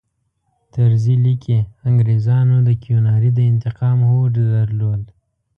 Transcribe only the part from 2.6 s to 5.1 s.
د کیوناري د انتقام هوډ درلود.